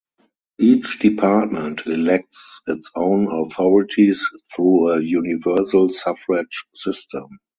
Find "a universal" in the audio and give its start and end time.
4.93-5.89